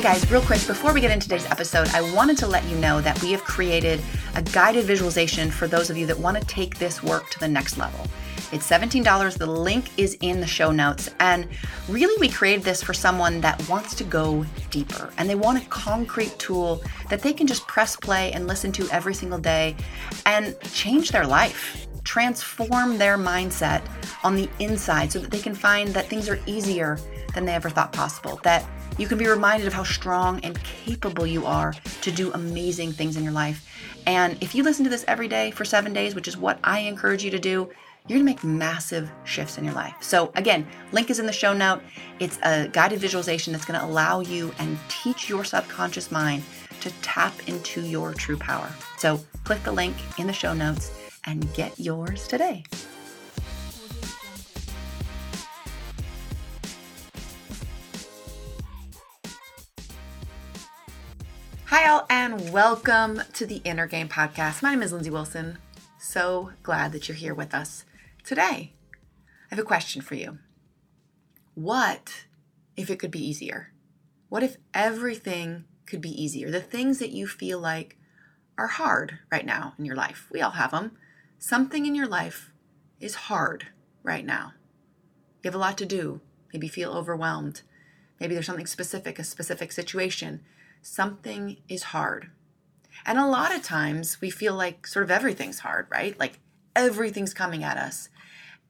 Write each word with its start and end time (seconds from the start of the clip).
Hey 0.00 0.14
guys, 0.14 0.30
real 0.30 0.40
quick, 0.40 0.66
before 0.66 0.94
we 0.94 1.02
get 1.02 1.10
into 1.10 1.28
today's 1.28 1.44
episode, 1.50 1.86
I 1.88 2.00
wanted 2.14 2.38
to 2.38 2.46
let 2.46 2.64
you 2.64 2.74
know 2.76 3.02
that 3.02 3.22
we 3.22 3.32
have 3.32 3.44
created 3.44 4.00
a 4.34 4.40
guided 4.40 4.86
visualization 4.86 5.50
for 5.50 5.68
those 5.68 5.90
of 5.90 5.98
you 5.98 6.06
that 6.06 6.18
want 6.18 6.38
to 6.38 6.46
take 6.46 6.78
this 6.78 7.02
work 7.02 7.28
to 7.28 7.38
the 7.38 7.46
next 7.46 7.76
level. 7.76 8.06
It's 8.50 8.66
$17. 8.66 9.36
The 9.36 9.44
link 9.44 9.90
is 9.98 10.16
in 10.22 10.40
the 10.40 10.46
show 10.46 10.72
notes. 10.72 11.10
And 11.20 11.46
really, 11.86 12.18
we 12.18 12.30
created 12.30 12.64
this 12.64 12.82
for 12.82 12.94
someone 12.94 13.42
that 13.42 13.68
wants 13.68 13.94
to 13.96 14.04
go 14.04 14.46
deeper 14.70 15.12
and 15.18 15.28
they 15.28 15.34
want 15.34 15.62
a 15.62 15.68
concrete 15.68 16.34
tool 16.38 16.82
that 17.10 17.20
they 17.20 17.34
can 17.34 17.46
just 17.46 17.66
press 17.66 17.94
play 17.94 18.32
and 18.32 18.46
listen 18.46 18.72
to 18.72 18.88
every 18.88 19.12
single 19.12 19.38
day 19.38 19.76
and 20.24 20.58
change 20.72 21.10
their 21.10 21.26
life, 21.26 21.86
transform 22.04 22.96
their 22.96 23.18
mindset 23.18 23.82
on 24.24 24.34
the 24.34 24.48
inside 24.60 25.12
so 25.12 25.18
that 25.18 25.30
they 25.30 25.40
can 25.40 25.54
find 25.54 25.88
that 25.88 26.06
things 26.06 26.26
are 26.26 26.40
easier 26.46 26.98
than 27.34 27.44
they 27.44 27.54
ever 27.54 27.70
thought 27.70 27.92
possible. 27.92 28.40
That 28.42 28.64
you 28.98 29.06
can 29.06 29.18
be 29.18 29.26
reminded 29.26 29.66
of 29.66 29.72
how 29.72 29.84
strong 29.84 30.40
and 30.44 30.62
capable 30.62 31.26
you 31.26 31.46
are 31.46 31.74
to 32.02 32.10
do 32.10 32.32
amazing 32.32 32.92
things 32.92 33.16
in 33.16 33.24
your 33.24 33.32
life. 33.32 33.66
And 34.06 34.36
if 34.42 34.54
you 34.54 34.62
listen 34.62 34.84
to 34.84 34.90
this 34.90 35.04
every 35.08 35.28
day 35.28 35.50
for 35.50 35.64
seven 35.64 35.92
days, 35.92 36.14
which 36.14 36.28
is 36.28 36.36
what 36.36 36.58
I 36.64 36.80
encourage 36.80 37.24
you 37.24 37.30
to 37.30 37.38
do, 37.38 37.70
you're 38.08 38.18
gonna 38.18 38.24
make 38.24 38.42
massive 38.42 39.10
shifts 39.24 39.58
in 39.58 39.64
your 39.64 39.74
life. 39.74 39.94
So, 40.00 40.32
again, 40.34 40.66
link 40.92 41.10
is 41.10 41.18
in 41.18 41.26
the 41.26 41.32
show 41.32 41.52
note. 41.52 41.80
It's 42.18 42.38
a 42.42 42.68
guided 42.68 42.98
visualization 42.98 43.52
that's 43.52 43.64
gonna 43.64 43.84
allow 43.84 44.20
you 44.20 44.52
and 44.58 44.78
teach 44.88 45.28
your 45.28 45.44
subconscious 45.44 46.10
mind 46.10 46.42
to 46.80 46.90
tap 47.02 47.34
into 47.46 47.82
your 47.82 48.14
true 48.14 48.36
power. 48.36 48.68
So, 48.96 49.20
click 49.44 49.62
the 49.62 49.72
link 49.72 49.96
in 50.18 50.26
the 50.26 50.32
show 50.32 50.54
notes 50.54 50.92
and 51.24 51.52
get 51.54 51.78
yours 51.78 52.26
today. 52.26 52.64
Hi, 61.70 61.88
all, 61.88 62.04
and 62.10 62.52
welcome 62.52 63.22
to 63.34 63.46
the 63.46 63.62
Inner 63.62 63.86
Game 63.86 64.08
Podcast. 64.08 64.60
My 64.60 64.70
name 64.70 64.82
is 64.82 64.92
Lindsey 64.92 65.08
Wilson. 65.08 65.58
So 66.00 66.50
glad 66.64 66.90
that 66.90 67.06
you're 67.06 67.14
here 67.14 67.32
with 67.32 67.54
us 67.54 67.84
today. 68.24 68.72
I 68.92 69.50
have 69.50 69.58
a 69.60 69.62
question 69.62 70.02
for 70.02 70.16
you. 70.16 70.38
What 71.54 72.26
if 72.76 72.90
it 72.90 72.98
could 72.98 73.12
be 73.12 73.24
easier? 73.24 73.72
What 74.28 74.42
if 74.42 74.56
everything 74.74 75.62
could 75.86 76.00
be 76.00 76.10
easier? 76.10 76.50
The 76.50 76.60
things 76.60 76.98
that 76.98 77.12
you 77.12 77.28
feel 77.28 77.60
like 77.60 77.96
are 78.58 78.66
hard 78.66 79.20
right 79.30 79.46
now 79.46 79.74
in 79.78 79.84
your 79.84 79.94
life, 79.94 80.26
we 80.32 80.42
all 80.42 80.50
have 80.50 80.72
them. 80.72 80.98
Something 81.38 81.86
in 81.86 81.94
your 81.94 82.08
life 82.08 82.50
is 82.98 83.14
hard 83.14 83.68
right 84.02 84.26
now. 84.26 84.54
You 85.44 85.48
have 85.48 85.54
a 85.54 85.58
lot 85.58 85.78
to 85.78 85.86
do. 85.86 86.20
Maybe 86.52 86.66
feel 86.66 86.90
overwhelmed. 86.90 87.62
Maybe 88.18 88.34
there's 88.34 88.46
something 88.46 88.66
specific, 88.66 89.20
a 89.20 89.22
specific 89.22 89.70
situation 89.70 90.40
something 90.82 91.58
is 91.68 91.84
hard. 91.84 92.30
And 93.06 93.18
a 93.18 93.26
lot 93.26 93.54
of 93.54 93.62
times 93.62 94.20
we 94.20 94.30
feel 94.30 94.54
like 94.54 94.86
sort 94.86 95.04
of 95.04 95.10
everything's 95.10 95.60
hard, 95.60 95.86
right? 95.90 96.18
Like 96.18 96.38
everything's 96.76 97.34
coming 97.34 97.64
at 97.64 97.76
us. 97.76 98.08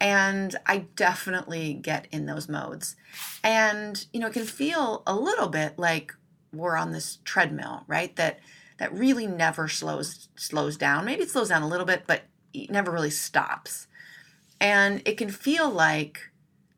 And 0.00 0.56
I 0.66 0.86
definitely 0.96 1.74
get 1.74 2.06
in 2.10 2.26
those 2.26 2.48
modes. 2.48 2.96
And, 3.44 4.06
you 4.12 4.20
know, 4.20 4.28
it 4.28 4.32
can 4.32 4.46
feel 4.46 5.02
a 5.06 5.14
little 5.14 5.48
bit 5.48 5.78
like 5.78 6.14
we're 6.52 6.76
on 6.76 6.92
this 6.92 7.18
treadmill, 7.24 7.84
right? 7.86 8.14
That 8.16 8.40
that 8.78 8.94
really 8.94 9.26
never 9.26 9.68
slows 9.68 10.28
slows 10.36 10.76
down. 10.78 11.04
Maybe 11.04 11.22
it 11.22 11.30
slows 11.30 11.50
down 11.50 11.62
a 11.62 11.68
little 11.68 11.84
bit, 11.84 12.04
but 12.06 12.22
it 12.54 12.70
never 12.70 12.90
really 12.90 13.10
stops. 13.10 13.88
And 14.58 15.02
it 15.04 15.18
can 15.18 15.30
feel 15.30 15.68
like 15.68 16.30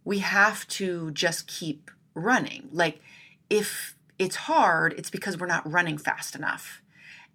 we 0.04 0.18
have 0.18 0.66
to 0.68 1.12
just 1.12 1.46
keep 1.46 1.90
running. 2.14 2.68
Like 2.72 3.00
if 3.48 3.96
it's 4.18 4.36
hard, 4.36 4.94
it's 4.96 5.10
because 5.10 5.38
we're 5.38 5.46
not 5.46 5.70
running 5.70 5.98
fast 5.98 6.34
enough. 6.34 6.82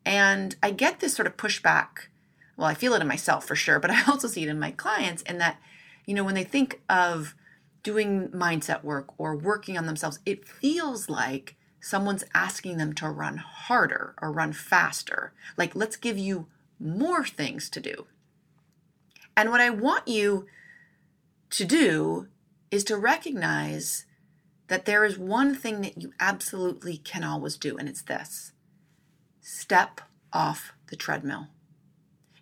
And 0.06 0.56
I 0.64 0.72
get 0.72 1.00
this 1.00 1.14
sort 1.14 1.28
of 1.28 1.38
pushback. 1.38 2.08
Well, 2.56 2.68
I 2.68 2.74
feel 2.74 2.94
it 2.94 3.02
in 3.02 3.08
myself 3.08 3.46
for 3.46 3.56
sure, 3.56 3.80
but 3.80 3.92
I 3.92 4.04
also 4.08 4.28
see 4.28 4.44
it 4.44 4.50
in 4.50 4.60
my 4.60 4.72
clients 4.72 5.22
in 5.24 5.38
that, 5.40 5.60
you 6.06 6.14
know, 6.14 6.24
when 6.24 6.36
they 6.36 6.44
think 6.44 6.82
of 6.90 7.36
doing 7.84 8.30
mindset 8.30 8.84
work 8.84 9.08
or 9.18 9.36
working 9.36 9.78
on 9.78 9.86
themselves, 9.86 10.20
it 10.26 10.48
feels 10.48 11.10
like 11.10 11.56
someone's 11.80 12.24
asking 12.34 12.78
them 12.78 12.94
to 12.94 13.10
run 13.10 13.38
harder 13.38 14.14
or 14.22 14.32
run 14.32 14.52
faster. 14.54 15.32
Like, 15.56 15.76
let's 15.76 15.96
give 15.96 16.18
you 16.18 16.48
more 16.80 17.26
things 17.26 17.70
to 17.70 17.80
do. 17.80 18.08
And 19.36 19.52
what 19.52 19.62
I 19.62 19.70
want 19.70 20.08
you 20.08 20.48
to 21.52 21.66
do 21.66 22.28
is 22.72 22.84
to 22.86 22.98
recognize 22.98 24.06
that 24.68 24.86
there 24.86 25.06
is 25.06 25.18
one 25.18 25.56
thing 25.56 25.82
that 25.82 26.02
you 26.02 26.14
absolutely 26.20 26.98
can 26.98 27.24
always 27.24 27.58
do, 27.58 27.78
and 27.78 27.88
it's 27.88 28.02
this 28.02 28.52
step 29.42 30.02
off 30.34 30.74
the 30.90 30.96
treadmill. 30.96 31.48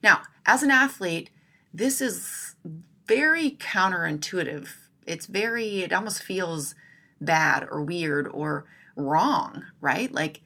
Now, 0.02 0.22
as 0.46 0.64
an 0.64 0.72
athlete, 0.72 1.30
this 1.74 2.02
is 2.02 2.56
very 3.08 3.52
counterintuitive. 3.52 4.70
It's 5.06 5.28
very, 5.28 5.82
it 5.82 5.94
almost 5.94 6.24
feels 6.24 6.74
bad 7.22 7.68
or 7.70 7.84
weird 7.84 8.28
or 8.28 8.66
wrong, 8.96 9.66
right? 9.82 10.12
Like 10.12 10.42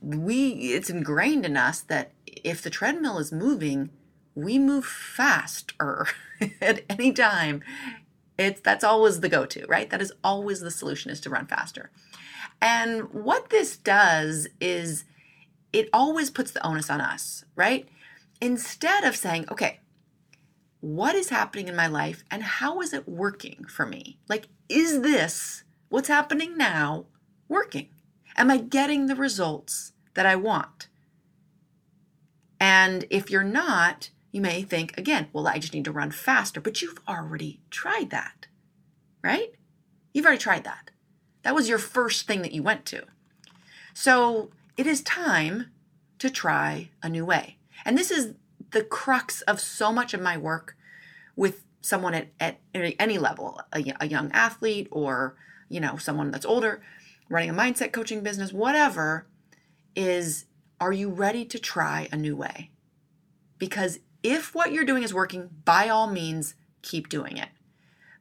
we, 0.00 0.50
it's 0.74 0.90
ingrained 0.90 1.46
in 1.46 1.56
us 1.56 1.80
that 1.82 2.10
if 2.26 2.62
the 2.62 2.70
treadmill 2.70 3.18
is 3.18 3.32
moving, 3.32 3.90
we 4.34 4.58
move 4.58 4.84
faster 4.84 6.06
at 6.60 6.82
any 6.88 7.12
time 7.12 7.62
it's 8.40 8.60
that's 8.60 8.84
always 8.84 9.20
the 9.20 9.28
go-to, 9.28 9.66
right? 9.66 9.90
That 9.90 10.02
is 10.02 10.12
always 10.24 10.60
the 10.60 10.70
solution 10.70 11.10
is 11.10 11.20
to 11.22 11.30
run 11.30 11.46
faster. 11.46 11.90
And 12.60 13.12
what 13.12 13.50
this 13.50 13.76
does 13.76 14.48
is 14.60 15.04
it 15.72 15.88
always 15.92 16.30
puts 16.30 16.50
the 16.50 16.66
onus 16.66 16.90
on 16.90 17.00
us, 17.00 17.44
right? 17.54 17.88
Instead 18.40 19.04
of 19.04 19.16
saying, 19.16 19.46
okay, 19.50 19.80
what 20.80 21.14
is 21.14 21.28
happening 21.28 21.68
in 21.68 21.76
my 21.76 21.86
life 21.86 22.24
and 22.30 22.42
how 22.42 22.80
is 22.80 22.92
it 22.92 23.08
working 23.08 23.66
for 23.68 23.84
me? 23.84 24.18
Like, 24.28 24.48
is 24.68 25.02
this 25.02 25.64
what's 25.88 26.08
happening 26.08 26.56
now 26.56 27.06
working? 27.48 27.88
Am 28.36 28.50
I 28.50 28.56
getting 28.56 29.06
the 29.06 29.16
results 29.16 29.92
that 30.14 30.24
I 30.24 30.36
want? 30.36 30.88
And 32.58 33.04
if 33.10 33.30
you're 33.30 33.42
not, 33.42 34.10
you 34.32 34.40
may 34.40 34.62
think, 34.62 34.96
again, 34.96 35.28
well, 35.32 35.48
I 35.48 35.58
just 35.58 35.74
need 35.74 35.84
to 35.86 35.92
run 35.92 36.10
faster, 36.10 36.60
but 36.60 36.80
you've 36.80 37.00
already 37.08 37.60
tried 37.70 38.10
that, 38.10 38.46
right? 39.22 39.54
You've 40.12 40.24
already 40.24 40.40
tried 40.40 40.64
that. 40.64 40.90
That 41.42 41.54
was 41.54 41.68
your 41.68 41.78
first 41.78 42.26
thing 42.26 42.42
that 42.42 42.52
you 42.52 42.62
went 42.62 42.84
to. 42.86 43.04
So 43.94 44.50
it 44.76 44.86
is 44.86 45.02
time 45.02 45.66
to 46.18 46.30
try 46.30 46.90
a 47.02 47.08
new 47.08 47.24
way. 47.24 47.56
And 47.84 47.96
this 47.96 48.10
is 48.10 48.34
the 48.70 48.84
crux 48.84 49.40
of 49.42 49.60
so 49.60 49.92
much 49.92 50.14
of 50.14 50.20
my 50.20 50.36
work 50.36 50.76
with 51.34 51.64
someone 51.80 52.14
at, 52.14 52.28
at 52.38 52.60
any 52.74 53.18
level, 53.18 53.60
a, 53.72 53.82
a 54.00 54.06
young 54.06 54.30
athlete 54.32 54.86
or, 54.90 55.34
you 55.68 55.80
know, 55.80 55.96
someone 55.96 56.30
that's 56.30 56.46
older, 56.46 56.82
running 57.28 57.50
a 57.50 57.54
mindset 57.54 57.92
coaching 57.92 58.20
business, 58.20 58.52
whatever, 58.52 59.26
is 59.96 60.44
are 60.80 60.92
you 60.92 61.08
ready 61.08 61.44
to 61.44 61.58
try 61.58 62.08
a 62.12 62.16
new 62.16 62.36
way? 62.36 62.70
Because 63.58 63.98
if 64.22 64.54
what 64.54 64.72
you're 64.72 64.84
doing 64.84 65.02
is 65.02 65.14
working, 65.14 65.50
by 65.64 65.88
all 65.88 66.06
means, 66.06 66.54
keep 66.82 67.08
doing 67.08 67.36
it. 67.36 67.48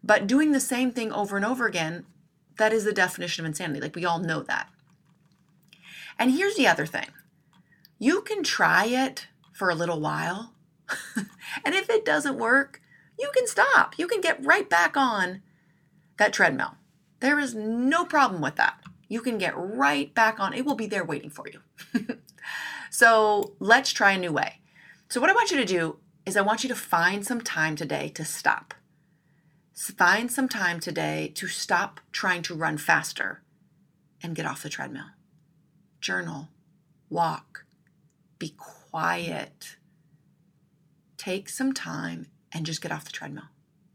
But 0.03 0.27
doing 0.27 0.51
the 0.51 0.59
same 0.59 0.91
thing 0.91 1.11
over 1.11 1.35
and 1.35 1.45
over 1.45 1.65
again, 1.65 2.05
that 2.57 2.73
is 2.73 2.83
the 2.83 2.93
definition 2.93 3.43
of 3.43 3.47
insanity. 3.47 3.81
Like 3.81 3.95
we 3.95 4.05
all 4.05 4.19
know 4.19 4.43
that. 4.43 4.69
And 6.17 6.31
here's 6.31 6.55
the 6.55 6.67
other 6.67 6.85
thing 6.85 7.07
you 7.97 8.21
can 8.21 8.43
try 8.43 8.85
it 8.85 9.27
for 9.53 9.69
a 9.69 9.75
little 9.75 9.99
while. 9.99 10.53
and 11.15 11.75
if 11.75 11.89
it 11.89 12.05
doesn't 12.05 12.37
work, 12.37 12.81
you 13.19 13.29
can 13.35 13.47
stop. 13.47 13.95
You 13.97 14.07
can 14.07 14.21
get 14.21 14.43
right 14.43 14.69
back 14.69 14.95
on 14.95 15.41
that 16.17 16.33
treadmill. 16.33 16.75
There 17.19 17.39
is 17.39 17.53
no 17.53 18.05
problem 18.05 18.41
with 18.41 18.55
that. 18.55 18.79
You 19.09 19.21
can 19.21 19.37
get 19.37 19.53
right 19.57 20.13
back 20.13 20.39
on. 20.39 20.53
It 20.53 20.65
will 20.65 20.75
be 20.75 20.87
there 20.87 21.03
waiting 21.03 21.29
for 21.29 21.45
you. 21.47 22.17
so 22.89 23.55
let's 23.59 23.91
try 23.91 24.11
a 24.11 24.17
new 24.17 24.31
way. 24.31 24.58
So, 25.09 25.19
what 25.19 25.31
I 25.31 25.33
want 25.33 25.49
you 25.49 25.57
to 25.57 25.65
do 25.65 25.97
is, 26.27 26.37
I 26.37 26.41
want 26.41 26.61
you 26.61 26.69
to 26.69 26.75
find 26.75 27.25
some 27.25 27.41
time 27.41 27.75
today 27.75 28.09
to 28.09 28.23
stop. 28.23 28.75
Find 29.73 30.31
some 30.31 30.47
time 30.47 30.79
today 30.79 31.31
to 31.33 31.47
stop 31.47 31.99
trying 32.11 32.43
to 32.43 32.53
run 32.53 32.77
faster 32.77 33.41
and 34.21 34.35
get 34.35 34.45
off 34.45 34.61
the 34.61 34.69
treadmill. 34.69 35.07
Journal, 35.99 36.49
walk, 37.09 37.65
be 38.37 38.53
quiet. 38.55 39.77
Take 41.17 41.49
some 41.49 41.73
time 41.73 42.27
and 42.51 42.67
just 42.67 42.81
get 42.81 42.91
off 42.91 43.05
the 43.05 43.11
treadmill. 43.11 43.49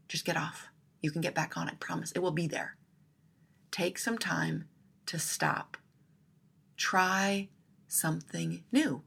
Just 0.09 0.25
get 0.25 0.35
off. 0.35 0.67
You 1.01 1.11
can 1.11 1.21
get 1.21 1.33
back 1.33 1.55
on 1.55 1.69
it, 1.69 1.79
promise. 1.79 2.11
It 2.11 2.19
will 2.19 2.31
be 2.31 2.47
there. 2.47 2.75
Take 3.71 3.97
some 3.97 4.17
time 4.17 4.65
to 5.05 5.17
stop. 5.17 5.77
Try 6.75 7.47
something 7.87 8.65
new. 8.73 9.03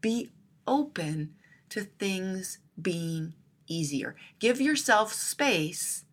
Be 0.00 0.30
open 0.64 1.34
to 1.70 1.82
things 1.82 2.58
being 2.80 3.34
easier. 3.66 4.16
Give 4.38 4.60
yourself 4.60 5.12
space 5.12 6.04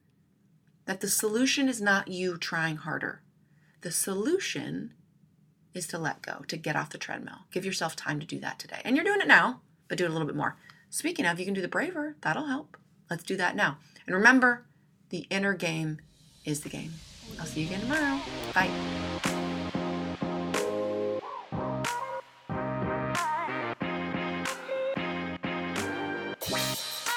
that 0.85 1.01
the 1.01 1.07
solution 1.07 1.67
is 1.67 1.81
not 1.81 2.07
you 2.07 2.37
trying 2.37 2.77
harder. 2.77 3.21
The 3.81 3.91
solution 3.91 4.93
is 5.73 5.87
to 5.87 5.97
let 5.97 6.21
go, 6.21 6.43
to 6.47 6.57
get 6.57 6.75
off 6.75 6.89
the 6.89 6.97
treadmill. 6.97 7.45
Give 7.51 7.65
yourself 7.65 7.95
time 7.95 8.19
to 8.19 8.25
do 8.25 8.39
that 8.39 8.59
today. 8.59 8.81
And 8.83 8.95
you're 8.95 9.05
doing 9.05 9.21
it 9.21 9.27
now, 9.27 9.61
but 9.87 9.97
do 9.97 10.05
it 10.05 10.09
a 10.09 10.13
little 10.13 10.27
bit 10.27 10.35
more. 10.35 10.55
Speaking 10.89 11.25
of, 11.25 11.39
you 11.39 11.45
can 11.45 11.53
do 11.53 11.61
the 11.61 11.67
braver. 11.67 12.15
That'll 12.21 12.47
help. 12.47 12.77
Let's 13.09 13.23
do 13.23 13.35
that 13.37 13.55
now. 13.55 13.77
And 14.07 14.15
remember, 14.15 14.65
the 15.09 15.27
inner 15.29 15.53
game 15.53 15.99
is 16.45 16.61
the 16.61 16.69
game. 16.69 16.93
I'll 17.39 17.45
see 17.45 17.61
you 17.61 17.67
again 17.67 17.81
tomorrow. 17.81 18.19
Bye. 18.53 18.69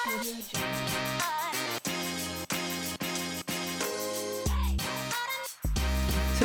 So 0.09 0.15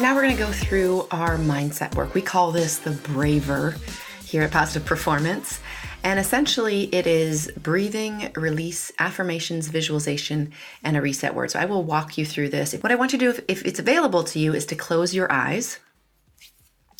now 0.01 0.13
we're 0.13 0.23
going 0.23 0.35
to 0.35 0.43
go 0.43 0.51
through 0.51 1.07
our 1.11 1.37
mindset 1.37 1.95
work. 1.95 2.13
We 2.13 2.21
call 2.21 2.51
this 2.51 2.79
the 2.79 2.91
braver 2.91 3.77
here 4.25 4.43
at 4.43 4.51
Positive 4.51 4.85
Performance. 4.85 5.61
And 6.03 6.19
essentially, 6.19 6.93
it 6.93 7.07
is 7.07 7.53
breathing, 7.55 8.33
release, 8.35 8.91
affirmations, 8.99 9.69
visualization, 9.69 10.51
and 10.83 10.97
a 10.97 11.01
reset 11.01 11.33
word. 11.33 11.51
So 11.51 11.59
I 11.59 11.63
will 11.63 11.83
walk 11.83 12.17
you 12.17 12.25
through 12.25 12.49
this. 12.49 12.73
What 12.73 12.91
I 12.91 12.95
want 12.95 13.13
you 13.13 13.19
to 13.19 13.25
do, 13.25 13.29
if, 13.29 13.39
if 13.47 13.65
it's 13.65 13.79
available 13.79 14.25
to 14.25 14.39
you, 14.39 14.53
is 14.53 14.65
to 14.65 14.75
close 14.75 15.15
your 15.15 15.31
eyes. 15.31 15.79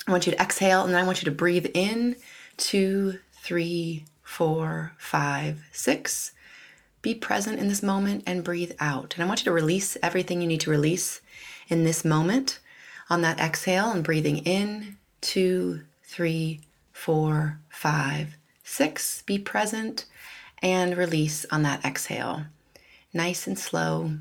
I 0.08 0.12
want 0.12 0.28
you 0.28 0.32
to 0.32 0.42
exhale, 0.42 0.86
and 0.86 0.94
then 0.94 1.04
I 1.04 1.06
want 1.06 1.22
you 1.22 1.26
to 1.26 1.32
breathe 1.32 1.68
in 1.74 2.16
two, 2.56 3.20
three, 3.34 4.06
four, 4.22 4.94
five, 4.98 5.62
six. 5.74 6.32
Be 7.04 7.14
present 7.14 7.60
in 7.60 7.68
this 7.68 7.84
moment 7.84 8.24
and 8.26 8.44
breathe 8.44 8.72
out. 8.80 9.14
And 9.14 9.24
I 9.24 9.28
want 9.28 9.42
you 9.42 9.46
to 9.46 9.52
release 9.52 9.98
everything 10.02 10.42
you 10.42 10.48
need 10.48 10.62
to 10.62 10.72
release 10.72 11.22
in 11.68 11.84
this 11.84 12.04
moment 12.04 12.60
on 13.10 13.22
that 13.22 13.40
exhale 13.40 13.92
and 13.92 14.04
breathing 14.04 14.38
in 14.38 14.98
two, 15.22 15.82
three, 16.04 16.62
four, 16.94 17.60
five, 17.70 18.38
six. 18.64 19.22
Be 19.24 19.38
present 19.38 20.06
and 20.62 20.98
release 20.98 21.46
on 21.52 21.62
that 21.64 21.84
exhale. 21.84 22.46
Nice 23.14 23.48
and 23.48 23.60
slow. 23.60 24.14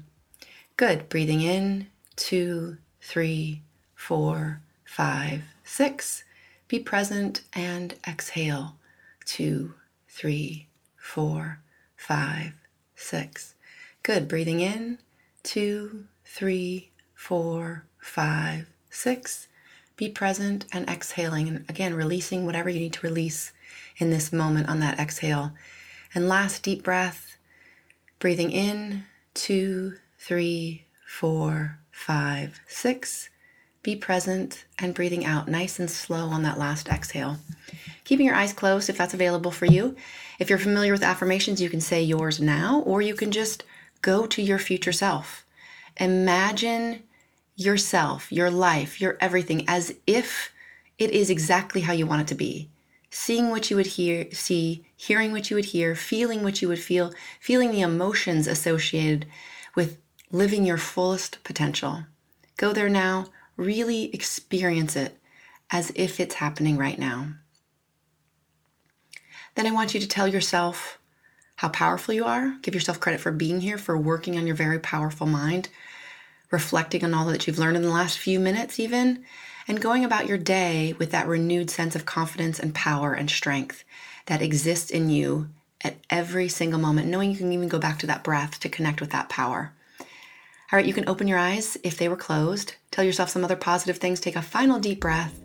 Good. 0.76 1.08
Breathing 1.08 1.40
in 1.40 1.86
two, 2.16 2.78
three, 3.00 3.62
four, 3.94 4.60
five, 4.84 5.42
six. 5.62 6.24
Be 6.66 6.80
present 6.80 7.42
and 7.52 7.94
exhale. 8.08 8.74
Two, 9.24 9.74
three, 10.08 10.66
four, 10.96 11.60
five, 11.96 12.54
six. 13.02 13.54
Good. 14.02 14.28
Breathing 14.28 14.60
in 14.60 14.98
two, 15.42 16.04
three, 16.24 16.90
four, 17.14 17.84
five, 17.98 18.68
six. 18.90 19.48
Be 19.96 20.08
present 20.08 20.64
and 20.72 20.88
exhaling. 20.88 21.48
And 21.48 21.64
again, 21.68 21.94
releasing 21.94 22.46
whatever 22.46 22.68
you 22.68 22.80
need 22.80 22.94
to 22.94 23.06
release 23.06 23.52
in 23.98 24.10
this 24.10 24.32
moment 24.32 24.68
on 24.68 24.80
that 24.80 24.98
exhale. 24.98 25.52
And 26.14 26.28
last 26.28 26.62
deep 26.62 26.82
breath, 26.82 27.36
breathing 28.18 28.50
in 28.50 29.04
two, 29.34 29.94
three, 30.18 30.84
four, 31.06 31.78
five, 31.90 32.60
six. 32.66 33.28
Be 33.82 33.96
present 33.96 34.64
and 34.78 34.94
breathing 34.94 35.24
out 35.24 35.48
nice 35.48 35.78
and 35.78 35.90
slow 35.90 36.28
on 36.28 36.42
that 36.42 36.58
last 36.58 36.88
exhale. 36.88 37.38
Keeping 38.04 38.26
your 38.26 38.34
eyes 38.34 38.52
closed 38.52 38.90
if 38.90 38.98
that's 38.98 39.14
available 39.14 39.50
for 39.50 39.66
you. 39.66 39.96
If 40.38 40.50
you're 40.50 40.58
familiar 40.58 40.92
with 40.92 41.02
affirmations, 41.02 41.62
you 41.62 41.70
can 41.70 41.80
say 41.80 42.02
yours 42.02 42.40
now, 42.40 42.80
or 42.80 43.00
you 43.00 43.14
can 43.14 43.30
just 43.30 43.64
go 44.00 44.26
to 44.26 44.42
your 44.42 44.58
future 44.58 44.92
self. 44.92 45.44
Imagine 45.98 47.04
yourself, 47.54 48.32
your 48.32 48.50
life, 48.50 49.00
your 49.00 49.16
everything 49.20 49.64
as 49.68 49.94
if 50.06 50.52
it 50.98 51.10
is 51.10 51.30
exactly 51.30 51.82
how 51.82 51.92
you 51.92 52.06
want 52.06 52.22
it 52.22 52.28
to 52.28 52.34
be. 52.34 52.68
Seeing 53.10 53.50
what 53.50 53.70
you 53.70 53.76
would 53.76 53.86
hear, 53.86 54.30
see, 54.32 54.86
hearing 54.96 55.32
what 55.32 55.50
you 55.50 55.56
would 55.56 55.66
hear, 55.66 55.94
feeling 55.94 56.42
what 56.42 56.62
you 56.62 56.68
would 56.68 56.78
feel, 56.80 57.12
feeling 57.40 57.70
the 57.70 57.82
emotions 57.82 58.46
associated 58.46 59.26
with 59.74 59.98
living 60.30 60.64
your 60.64 60.78
fullest 60.78 61.42
potential. 61.44 62.04
Go 62.56 62.72
there 62.72 62.88
now, 62.88 63.26
really 63.56 64.12
experience 64.14 64.96
it 64.96 65.18
as 65.70 65.92
if 65.94 66.18
it's 66.20 66.36
happening 66.36 66.78
right 66.78 66.98
now. 66.98 67.34
Then 69.54 69.66
I 69.66 69.72
want 69.72 69.94
you 69.94 70.00
to 70.00 70.08
tell 70.08 70.26
yourself 70.28 70.98
how 71.56 71.68
powerful 71.68 72.14
you 72.14 72.24
are. 72.24 72.56
Give 72.62 72.74
yourself 72.74 73.00
credit 73.00 73.20
for 73.20 73.30
being 73.30 73.60
here, 73.60 73.78
for 73.78 73.96
working 73.96 74.36
on 74.36 74.46
your 74.46 74.56
very 74.56 74.78
powerful 74.78 75.26
mind, 75.26 75.68
reflecting 76.50 77.04
on 77.04 77.14
all 77.14 77.26
that 77.26 77.46
you've 77.46 77.58
learned 77.58 77.76
in 77.76 77.82
the 77.82 77.90
last 77.90 78.18
few 78.18 78.40
minutes, 78.40 78.80
even, 78.80 79.24
and 79.68 79.80
going 79.80 80.04
about 80.04 80.26
your 80.26 80.38
day 80.38 80.94
with 80.98 81.10
that 81.12 81.28
renewed 81.28 81.70
sense 81.70 81.94
of 81.94 82.06
confidence 82.06 82.58
and 82.58 82.74
power 82.74 83.12
and 83.12 83.30
strength 83.30 83.84
that 84.26 84.42
exists 84.42 84.90
in 84.90 85.10
you 85.10 85.48
at 85.82 85.96
every 86.10 86.48
single 86.48 86.80
moment, 86.80 87.08
knowing 87.08 87.30
you 87.30 87.36
can 87.36 87.52
even 87.52 87.68
go 87.68 87.78
back 87.78 87.98
to 87.98 88.06
that 88.06 88.24
breath 88.24 88.58
to 88.60 88.68
connect 88.68 89.00
with 89.00 89.10
that 89.10 89.28
power. 89.28 89.72
All 90.00 90.78
right, 90.78 90.86
you 90.86 90.94
can 90.94 91.08
open 91.08 91.28
your 91.28 91.38
eyes 91.38 91.76
if 91.82 91.98
they 91.98 92.08
were 92.08 92.16
closed. 92.16 92.76
Tell 92.90 93.04
yourself 93.04 93.28
some 93.28 93.44
other 93.44 93.56
positive 93.56 93.98
things. 93.98 94.20
Take 94.20 94.36
a 94.36 94.42
final 94.42 94.78
deep 94.78 95.00
breath. 95.00 95.38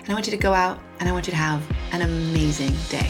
And 0.00 0.10
I 0.10 0.12
want 0.12 0.26
you 0.26 0.32
to 0.32 0.36
go 0.36 0.52
out 0.52 0.78
and 1.00 1.08
I 1.08 1.12
want 1.12 1.26
you 1.26 1.30
to 1.30 1.36
have 1.38 1.62
an 1.92 2.02
amazing 2.02 2.74
day. 2.90 3.08